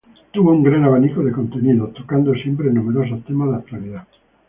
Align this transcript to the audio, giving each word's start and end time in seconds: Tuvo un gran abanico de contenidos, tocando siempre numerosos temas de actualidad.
Tuvo 0.31 0.49
un 0.51 0.63
gran 0.63 0.83
abanico 0.83 1.21
de 1.21 1.31
contenidos, 1.31 1.93
tocando 1.93 2.33
siempre 2.33 2.71
numerosos 2.73 3.23
temas 3.23 3.51
de 3.51 3.55
actualidad. 3.57 4.07